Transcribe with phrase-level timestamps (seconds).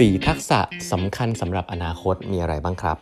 [0.00, 0.60] 4 ทักษะ
[0.92, 2.98] สำคัญสำหรับอนาคตมีอะไรบ้างครับ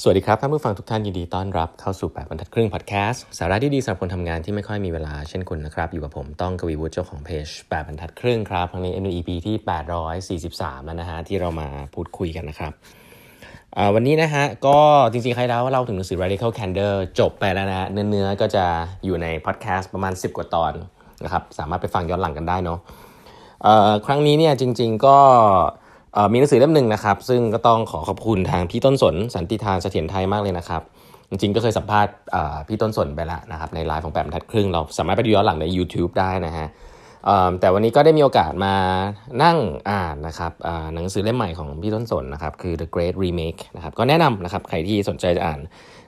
[0.00, 9.56] สวัสดีครับ ท่านผู้ฟังทุกท่านยินดีต้อนรับเข้าสู่ 8บรรทัดครึ่งพอดแคสต์สาระที่ดีสำหรับคนทำงานที่ไม่ค่อยมีเวลาเช่นคุณนะครับ อยู่กับผมต้องกวีวุฒิเจ้าของเพจ 8บรรทัดครึ่งครับครั้งนี้ NEP ที่
[10.46, 12.72] 843 แล้วนะฮะที่เรามาพูดคุยกันนะครับ
[13.94, 14.78] วันนี้นะฮะก็
[15.12, 18.64] จริงๆ ใครแล้วว่าเราถึงหนังสือ Radical Candor จบไปแล้วนะฮะเนื้อๆก็จะ
[19.04, 20.72] อยู่ในพอดแคสต์ประมาณ 10 กว่าตอน
[21.24, 22.80] นะครับสามารถไปฟังย้อนหลังกันได้เนาะ
[24.06, 25.18] ครั้งนี้เนี่ยจริง ๆก็
[26.32, 30.82] มีหนังสือเล่มหนึ่งนะครับ ซึ่งก็ต้องขอขอบคุณทางพี่ต้นสนสันติทานเสถียรไทยมากเลยนะครับ
[31.30, 32.12] จริงๆก็เคยสัมภาษณ์
[32.68, 36.66] พี่ต้นสนไปแล้วนะครับในไลฟ์ของแปมทัดครึ่ง เราสามารถไปดูย้อนหลังใน YouTube ได้นะฮะ
[37.60, 38.74] แต่วันนี้ก็ได้มีโอกาสมา
[39.42, 39.56] นั่ง
[39.90, 40.52] อ่านนะครับ
[40.94, 45.60] หนังสือเล่มใหม่ของพี่ต้นสนนะครับคือ The Great Remake นะครับก็แนะนำนะครับใครที่สนใจจะอ่าน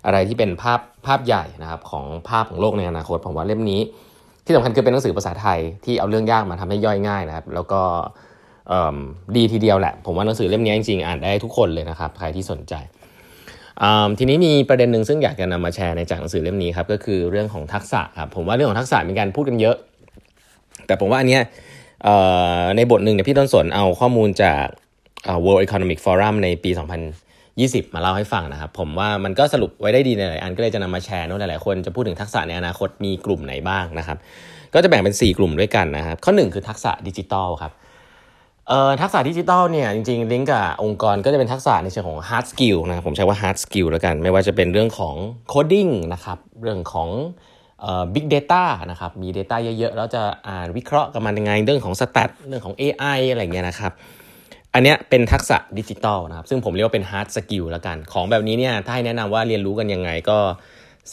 [0.07, 3.81] อะไรที่เป็นภาพภาพใหญ่นะครับของภาพของโลกในอนาคตผมว่าเล่มนี้
[4.49, 7.81] ที่สำคัญคือเป็นหนังสือภาษาไทยที่เอาเรื่องยากมาทำให้ย่อยง่ายนะครับ แล้วก็
[9.37, 12.75] ดีทีเดียวแหละ ผมว่าหนังสือเล่มนี้จริงๆอ่านได้ทุกคนเลยนะครับ ใครที่สนใจ
[14.19, 19.77] ทีนี้มีประเด็นหนึ่งซึ่งอยากจะนำมาแชร์ในจากหนังสือเล่มนี้ครับก็คือเรื่องของทักษะครับผมว่าเรื่องของทักษะมีการพูดกันเยอะ
[20.87, 21.43] แต่ผมว่าอันเนี้ย
[22.77, 24.65] ในบทหนึ่งเนี่ยพี่ต้นสนเอาข้อมูลจาก
[25.45, 27.28] World Economic Forum ในปี 2000
[27.63, 34.19] 20 มาเล่าให้ฟังนะครับ ผมว่ามันก็สรุปไว้ได้ดีในหลายอันก็เลยจะนำมาแชร์เนาะหลายๆคนจะพูดถึงทักษะในอนาคตมีกลุ่มไหนบ้างนะครับ
[34.75, 37.73] ก็จะแบ่งเป็น 4 กลุ่มด้วยกันนะครับ ข้อ 1 คือทักษะดิจิตอลครับ
[38.69, 45.15] เอ่อทักษะดิจิตอลเนี่ยจริงๆ ลิงก์กับองค์กรก็จะเป็นทักษะในเชิงของ hard skill นะครับผมใช้ว่า hard skill แล้วกัน ไม่ว่าจะเป็นเรื่องของ
[45.53, 47.09] coding นะครับเรื่องของ
[47.83, 53.93] เอ่อ big data นะครับมี data เยอะๆ แล้วจะอ่านวิเคราะห์กับมันยังไงเรื่องของ stat เรื่องของ AI อะไรเงี้ยนะครับ
[54.75, 60.39] อันนี้เป็นทักษะดิจิตอลนะครับ ซึ่งผมเรียกว่าเป็น hard skill แล้วกัน ของแบบนี้เนี่ยถ้าให้แนะนำว่าเรียนรู้กันยังไงก็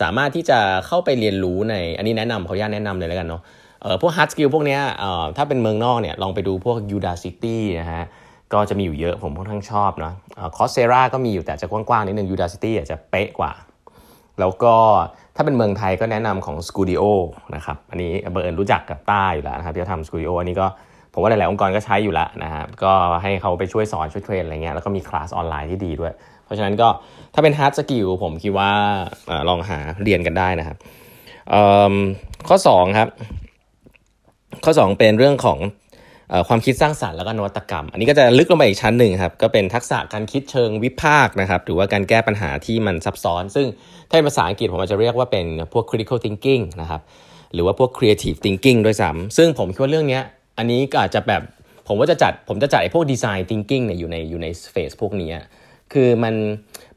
[0.01, 3.41] สามารถที่จะเข้าไปเรียนรู้ใน อันนี้แนะนำเขาญาตแนะนำเลยแล้วกันเนาะ
[3.81, 8.03] เออพวก hard skill พวกเนี้ยเอ่อถ้าเป็นเมืองนอกเนี่ยลองไปดูพวก Udacity นะฮะ
[8.53, 10.13] ก็จะมีอยู่เยอะผมค่อนข้างชอบนะ
[10.57, 13.51] คอสเซราก็มีอยู่แต่จะกว้างๆนิดนึง Udacity อาจจะเป๊ะกว่า
[14.39, 14.75] แล้วก็
[15.35, 17.03] ถ้าเป็นเมืองไทยก็แนะนำของ Studio
[17.55, 20.67] นะครับอันนี้เบอร์เอิญรู้จักกับต้าอยู่แล้วนะครับที่ทำ Studio อันนี้ก็
[21.15, 22.93] ผมว่าหลาย ๆ องค์กรก็ใช้อยู่แล้วนะฮะก็
[23.23, 26.13] ให้เขาไปช่วยสอนช่วย train อะไรเงี้ยแล้วก็มีคลาสออนไลน์ที่ดีด้วย
[26.45, 26.87] เพราะฉะนั้นก็
[27.33, 28.71] ถ้าเป็น hard skill ผมคิดว่า
[29.29, 30.77] อลองหาเรียนกันได้นะครับ
[32.47, 33.09] ข้อ2ครับ
[34.65, 35.59] ข้อ 2 เป็นเรื่องของ
[36.47, 43.67] ความคิดสร้างสรรค์แล้วก็นวัตกรรม อันนี้ก็จะลึกลงไปอีกชั้นหนึ่งครับก็เป็นทักษะการคิดเชิงวิพากษ์นะครับหรือว่าการแก้ปัญหาที่มันซับซ้อน ซึ่ง
[44.09, 47.01] ถ้าเป็นภาษาอังกฤษผมอาจจะเรียกว่าเป็นพวก critical thinking นะครับ
[47.53, 50.19] หรือว่าพวก creative thinking ด้วยซ้ำซึ่งผมคิดว่าเรื่องนี้
[50.57, 51.41] อันนี้ก็อาจจะแบบ
[51.87, 55.31] ผมว่าจะจัดผมจะจัดไอ้พวก design thinking เนี่ยอยู่ในอยู่ใน phase พวกนี้
[55.93, 56.35] คือมัน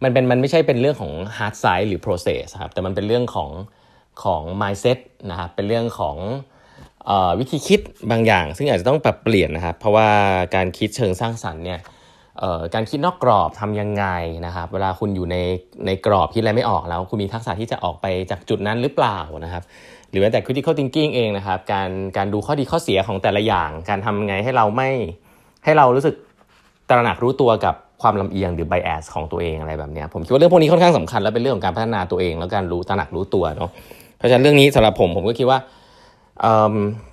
[0.02, 3.50] มันเป็นมันไม่ใช่เป็นเรื่องของ hard side หรือ process ครับแต่มันเป็นเรื่องของ
[4.22, 4.98] ของ mindset
[5.30, 6.16] นะครับเป็นเรื่องของ
[7.08, 7.80] อวิธีคิด
[8.10, 10.08] บางอย่าง ซึ่งอาจจะต้องปรับเปลี่ยนนะครับเพราะว่า
[10.54, 11.80] การคิดเชิงสร้างสรรค์เนี่ย
[12.74, 14.04] การคิดนอกกรอบทำยังไง
[14.46, 15.36] นะครับ เวลาคุณอยู่ใน
[15.86, 19.62] ในกรอบคิดอะไรไม่ออกแล้ว คุณมีทักษะที่จะออกไปจากจุดนั้นหรือเปล่านะครับ
[20.10, 24.90] หรือแม้แต่ critical thinking เองนะครับ การการดูข้อดีข้อเสียของแต่ละอย่าง การทำไงให้เราไม่
[25.64, 26.14] ให้เรารู้สึก
[26.88, 33.70] ตระหนักรู้ตัวกับความลำเอียงหรือ bias ของตัวเองอะไรแบบนี้ผมคิดว่าเรื่องพวกนี้ค่อนข้างสำคัญและเป็นเรื่องของการพัฒนาตัวเอง แล้วการรู้ตระหนักรู้ตัวเนาะ
[34.18, 35.58] เพราะฉะนั้นเรื่องนี้สำหรับผมผมก็คิดว่า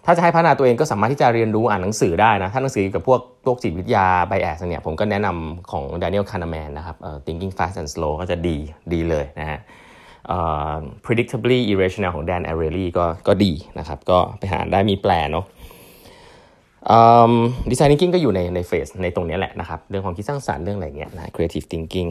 [0.06, 8.58] ถ้าจะให้พัฒนาตัวเองก็สามารถที่จะเรียนรู้อ่านหนังสือได้นะ ถ้าหนังสือกับพวกโรคจิตวิทยา bias เนี่ยผมก็แนะนำของ Daniel Kahneman นะครับ Thinking Fast and Slow ก็จะดี
[8.94, 9.60] ดีเลยนะฮะ
[11.06, 15.46] predictably irrational ของ Dan Ariely ก็ก็ดีนะครับ ก็ไปหาได้มีแปลเนาะ
[17.72, 22.10] ดีไซน์ thinking ก็อยู่ในในเฟสในตรงนี้แหละนะครับ เรื่องของคิดสร้างสรรค์เรื่องอะไรเงี้ยนะ creative thinking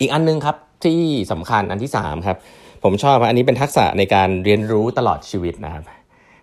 [0.00, 1.00] อีกอันนึงครับที่
[1.32, 2.38] สำคัญอันที่3ครับ
[2.82, 5.82] ผมชอบอันนี้เป็นทักษะในการเรียนรู้ตลอดชีวิตนะครับ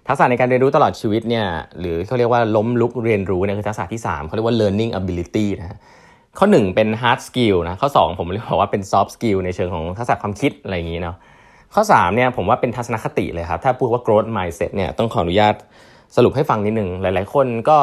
[0.07, 1.45] ทักษะในการเรียนรู้ตลอดชีวิตเนี่ย
[1.79, 5.77] หรือเขาเรียกว่าล้มลุกเรียนรู้เนี่ยคือทักษะที่ 3เขาเรียกว่า learning ability นะ
[6.37, 11.15] ข้อ 1 เป็น hard skill นะข้อ 2 ผมเรียกว่าเป็น soft skill ในเชิงของทักษะความคิดอะไรอย่างนี้เนาะ
[11.73, 15.55] ข้อ3เนี่ยผมว่าเป็นทัศนคติเลยครับถ้าพูดว่า growth mindset เนี่ยต้องขออนุญาต
[16.15, 17.77] สรุปให้ฟังนิดนึงหลาย ๆ คนก็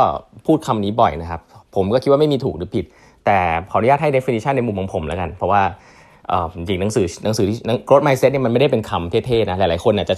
[0.46, 1.40] พูดคำนี้บ่อยนะครับ
[1.74, 2.84] ผมก็คิดว่าไม่มีถูกหรือผิด
[3.26, 3.38] แต่
[3.70, 5.62] ขออนุญาตให้ definition ในมุมของผมแล้วกัน เพราะว่า
[6.56, 7.56] จริงหนังสือหนังสือที่
[7.88, 10.16] growth mindset เนี่ยมันไม่ได้เป็นคำเท่ๆนะหลายๆคนอาจจะ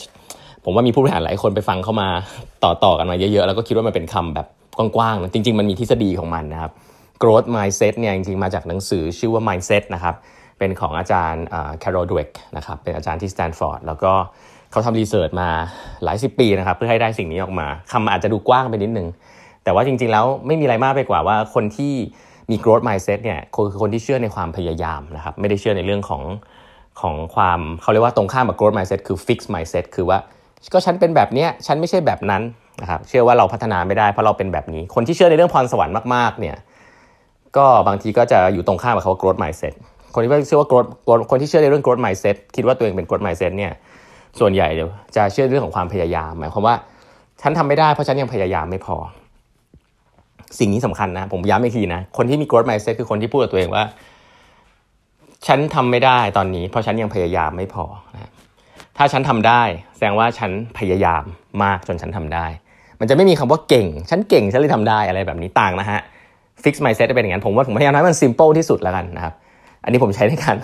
[0.65, 2.09] ผมว่ามีผู้บริหารหลายคนไปฟังเข้ามา
[2.65, 4.47] ต่อๆกันมาเยอะๆ แล้วก็คิดว่ามันเป็นคำแบบ
[4.79, 6.73] กว้างๆจริง ๆ มันมีทฤษฎีของมันนะครับ
[7.23, 10.15] growth mindset เนี่ยจริงๆ มาจากหนังสือชื่อว่า mindset นะครับ
[10.59, 11.45] เป็นของอาจารย์
[11.83, 14.13] Carol Dweck นะครับเป็นอาจารย์ที่สแตนฟอร์ดแล้วก็
[14.71, 15.49] เขาทำรีเสิร์ชมา
[16.05, 19.09] หลายสิบปีนะครับเพื่อให้ได้สิ่งนี้ออกมาคำอาจจะดูกว้างไปนิดนึง
[19.65, 21.95] แต่ว่าจริงๆแล้วไม่มีอะไรมากไปกว่าว่าคนที่
[22.51, 26.23] มี growth mindset เนี่ยคือคนที่เชื่อในความพยายามนะครับไม่ได้เชื่อในเรื่องของ
[27.01, 30.19] ของความเขาเรียกว่าตรงข้ามกับ growth mindset คือ fixed mindset คือว่า
[30.73, 32.43] ก็ฉันเป็นแบบเนี้ยฉันไม่ใช่แบบนั้น
[32.83, 36.57] นะครับเชื่อว่าเราพัฒนาไม่ได้เพราะเราเป็นแบบนี้ คนที่เชื่อในเรื่องพรสวรรค์มากๆเนี่ย
[37.57, 39.75] ก็บางทีก็จะอยู่ตรงข้ามกับเขาว่า growth mindset
[40.15, 40.89] คนที่เชื่อว่า growth
[41.31, 43.73] คนที่เชื่อในเรื่อง growth mindset คิดว่าตัวเองเป็น growth mindset เนี่ย
[44.41, 44.69] ส่วนใหญ่
[45.17, 46.75] จะเชื่อเรื่องของความพยายาม หมายความว่า
[47.43, 48.97] ฉันทำไม่ได้เพราะฉันยังพยายามไม่พอ
[50.59, 53.85] สิ่งนี้สำคัญนะ ผมย้ำอีกทีนะ คนที่มี growth mindset คือคนที่พูดกับตัวเองว่า
[55.47, 57.85] ฉันทำไม่ได้ตอนนี้ เพราะฉันยังพยายามไม่พอ
[58.15, 58.31] นะ
[58.99, 59.63] ถ้าฉันทำได้
[59.97, 61.25] แสดงว่าฉันพยายาม
[61.63, 62.47] มากจนฉันทำได้
[63.01, 66.01] มันจะไม่มีคำว่าเก่ง ฉันเก่งฉันเลยทำได้อะไรแบบนี้ต่างนะฮะ
[66.63, 69.35] fix mindset เป็นอย่างนั้นผมว่าผมพยายามทำให้มัน simple ที่สุดแล้วกันนะครับ
[69.85, 70.57] อันนี้ผมใช้ในการ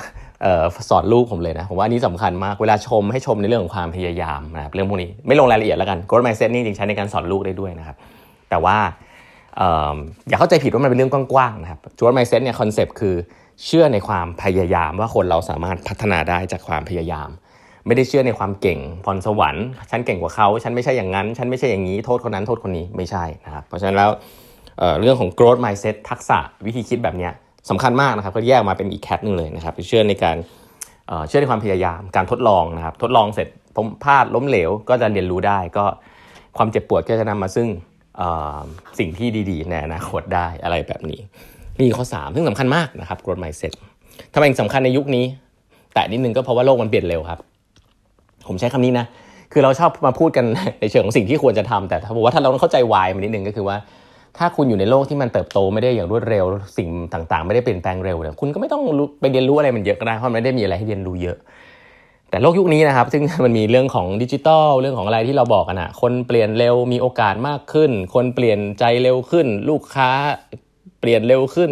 [0.90, 7.96] สอนลูกผมเลยนะผมว่าอันนี้สำคัญมากเวลาชมให้ชมในเรื่องของความพยายามนะครับเรื่องพวกนี้ไม่ลงรายละเอียดแล้วกัน growth mindset นี่จริงใช้ในการสอนลูกได้ด้วยนะครับ
[8.50, 8.76] แต่ว่า
[10.28, 13.14] อย่าเข้าใจผิดว่ามันเป็นเรื่องกว้างๆนะครับ growth mindset เนี่ยคอนเซปต์คือ
[13.64, 17.28] เชื่อในความพยายามว่าคนเราสามารถพัฒนาได้จากความพยายาม
[17.86, 24.10] ไม่ได้เชื่อในความเก่งพรสวรรค์ฉันเก่งกว่าเขาฉันไม่ใช่อย่างนั้น ฉันไม่ใช่อย่างนี้โทษคนนั้นโทษคนนี้ไม่ใช่นะครับเพราะฉะนั้นแล้ว
[25.00, 27.28] เรื่องของ growth mindset ทักษะวิธีคิดแบบนี้
[27.70, 30.36] สำคัญมากนะครับก็แยกมาเป็นอีกแคทหนึ่งเลยนะครับเชื่อในการ
[31.28, 33.48] เชื่อในความพยายามการทดลองนะครับทดลองเสร็จ
[34.04, 35.84] พลาดล้มเหลวก็จะเรียนรู้ได้ก็
[36.56, 37.68] ความเจ็บปวดก็จะนำมาซึ่ง
[38.98, 41.20] สิ่งที่ดีๆในอนาคตได้อะไรแบบนี้
[41.78, 43.72] นี่ข้อ 3 ซึ่งสำคัญมากนะครับ growth mindset
[44.34, 45.24] ทำไมสำคัญในยุคนี้
[45.94, 47.38] แต่นิดนึงก็เพราะว่าโลกมันเปลี่ยนเร็วครับ
[48.48, 49.06] ผมใช้คำนี้นะ
[49.52, 50.44] คือเราชอบมาพูดกัน
[50.80, 53.76] ในเชิงของสิ่งที่ควรจะทำแต่ถ้าบอกว่าถ้าเราต้องเข้าใจวายมันนิดนึงก็คือว่า
[54.38, 56.44] ถ้าคุณอยู่ในโลกที่มันเติบโตไม่ได้อย่างรวดเร็ว
[56.78, 58.82] สิ่งต่างๆ ไม่ได้เปลี่ยนแปลงเร็วเนี่ยคุณก็ไม่ต้อง
[59.20, 61.36] ไปเรียนรู้อะไรมันเยอะก็ได้เพราะมันไม่ได้มีอะไรให้เรียนรู้เยอะ
[62.32, 70.10] แต่โลกยุคนี้นะครับ ซึ่งมันมีเรื่องของดิจิทัลเรื่องของอะไรที่เราบอกกันอะคนเปลี่ยนเร็วมีโอกาสมากขึ้น คนเปลี่ยนใจเร็วขึ้น ลูกค้า
[71.00, 71.70] เปลี่ยนเร็วขึ้น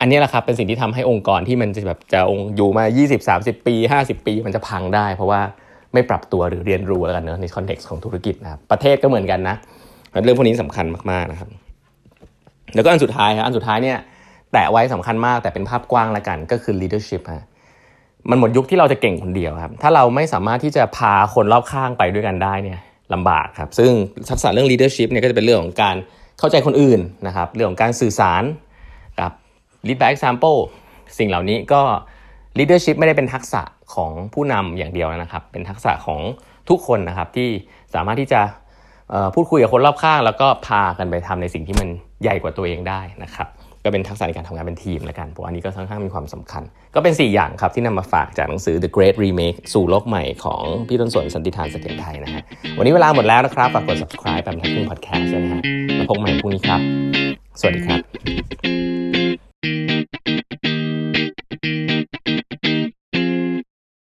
[0.00, 2.84] อันนี้แหละครับเป็นสิ่งที่ทำให้องค์กรที่มันจะแบบจะองอยู่มา
[3.26, 5.40] 20-30 ปี 50 ปีมันจะพังได้ เพราะว่า
[5.92, 9.56] ไม่ปรับตัวหรือเรียนรู้แล้วกันเนอะในคอนเท็กซ์ของธุรกิจนะครับประเทศก็เหมือนกันนะ
[10.24, 11.48] เรื่องพวกนี้สำคัญมากๆนะครับ
[12.74, 13.98] แล้วก็อันสุดท้ายครับอันสุดท้ายเนี่ย
[14.52, 17.44] แตะไว้สำคัญมากแต่เป็นภาพกว้างแล้วกันก็คือ leadership ฮะ
[18.30, 22.80] มันหมดยุคที่เราจะเก่งคนเดียวครับ ถ้าเราไม่สามารถที่จะพาคนรอบข้างไปด้วยกันได้เนี่ย
[23.14, 23.90] ลำบากครับ ซึ่ง
[24.30, 25.96] ทักษะเรื่อง leadership เนี่ยก็จะเป็นเรื่องของการ
[26.38, 28.42] เข้าใจคนอื่นนะครับ เรื่องของการสื่อสาร
[29.20, 29.32] กับ
[29.86, 30.58] lead by example
[31.18, 31.82] สิ่งเหล่านี้ก็
[32.58, 33.62] leadership ไม่ได้เป็นทักษะ
[33.94, 36.20] ของผู้นำอย่างเดียวนะครับ เป็นทักษะของ
[36.68, 37.48] ทุกคนนะครับที่
[37.94, 38.40] สามารถที่จะ
[39.34, 41.88] พูดคุยกับคนรอบข้าง แล้วก็พากันไปทำในสิ่งที่มัน
[42.22, 43.48] ใหญ่กว่าตัวเองได้นะครับ
[43.84, 46.62] ก็เป็นทักษะในการทำงานเป็นทีมแล้วกันผมอันนี้ก็ค่อนข้างมีความสำคัญ
[46.94, 52.42] ก็เป็น 4 อย่างครับที่นำมาฝากจากหนังสือ The Great Remake สู่โลกใหม่ของพี่ต้นสนสันติธานเสถียรไทยนะฮะ
[52.78, 55.62] วันนี้เวลาหมดแล้วนะครับฝากกด subscribe แบบทักพึ่ง podcast นะฮะ
[55.96, 56.80] แล้วพบใหม่พรุ่งนี้ครับ
[57.60, 58.00] สวัสดีครับ